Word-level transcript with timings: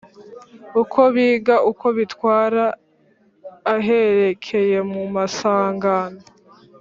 uko 0.81 0.99
biga 1.15 1.55
uko 1.71 1.85
bitwara 1.97 2.63
aherekeye 3.75 4.77
mu 4.91 5.03
masangano 5.15 6.19